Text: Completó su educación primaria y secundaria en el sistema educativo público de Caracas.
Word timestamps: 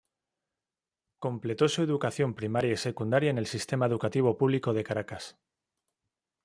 Completó 1.19 1.69
su 1.69 1.83
educación 1.83 2.33
primaria 2.33 2.71
y 2.73 2.77
secundaria 2.77 3.29
en 3.29 3.37
el 3.37 3.45
sistema 3.45 3.85
educativo 3.85 4.35
público 4.35 4.73
de 4.73 4.83
Caracas. 4.83 5.37